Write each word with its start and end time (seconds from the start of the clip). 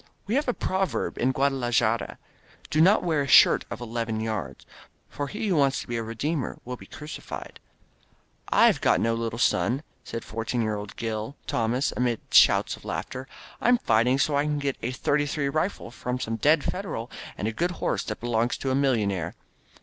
"We 0.25 0.33
have 0.33 0.47
a 0.47 0.53
proverb 0.55 1.19
in 1.19 1.31
Guadalajara: 1.31 2.17
*Do 2.71 2.81
not 2.81 3.03
wear 3.03 3.21
a 3.21 3.27
shirt 3.27 3.65
of 3.69 3.79
eleven 3.79 4.19
yards, 4.19 4.65
for 5.07 5.27
he 5.27 5.47
who 5.49 5.55
wants 5.57 5.79
to 5.81 5.87
be 5.87 5.95
a 5.97 6.01
Redeemer 6.01 6.57
will 6.65 6.75
be 6.75 6.87
crucified.'" 6.87 7.59
78 8.51 8.51
THE 8.51 8.51
LAST 8.51 8.51
NIGHT 8.51 8.57
««y». 8.57 8.71
^rve 8.71 8.81
got 8.81 8.99
no 9.01 9.13
little 9.13 9.37
son,'' 9.37 9.83
said 10.03 10.23
fourteen 10.25 10.63
year 10.63 10.73
old 10.75 10.95
Gil 10.95 11.35
Tomas, 11.45 11.93
amid 11.95 12.19
shouts 12.31 12.75
of 12.75 12.83
laughter. 12.83 13.27
^^I'm 13.61 13.79
fighting 13.79 14.17
so 14.17 14.35
I 14.35 14.45
can 14.45 14.57
get 14.57 14.77
a 14.81 14.89
thirty 14.91 15.27
thirty 15.27 15.49
rifle 15.49 15.91
from 15.91 16.19
some 16.19 16.37
dead 16.37 16.63
Federal, 16.63 17.11
and 17.37 17.47
a 17.47 17.51
good 17.51 17.73
horse 17.73 18.01
that 18.05 18.19
belonged 18.21 18.53
to 18.61 18.71
a 18.71 18.73
millionaire." 18.75 19.35